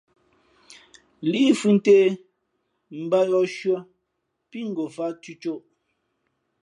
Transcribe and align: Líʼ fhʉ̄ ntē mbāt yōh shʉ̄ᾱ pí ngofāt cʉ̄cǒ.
Líʼ 1.31 1.49
fhʉ̄ 1.59 1.73
ntē 1.75 1.95
mbāt 3.03 3.25
yōh 3.31 3.47
shʉ̄ᾱ 3.55 3.79
pí 4.49 4.59
ngofāt 4.71 5.13
cʉ̄cǒ. 5.23 5.53